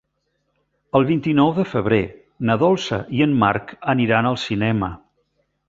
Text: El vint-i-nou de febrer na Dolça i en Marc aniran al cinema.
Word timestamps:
El 0.99 1.05
vint-i-nou 1.09 1.51
de 1.57 1.65
febrer 1.73 1.99
na 2.51 2.57
Dolça 2.63 3.01
i 3.19 3.23
en 3.29 3.37
Marc 3.45 3.77
aniran 3.97 4.31
al 4.33 4.41
cinema. 4.49 4.91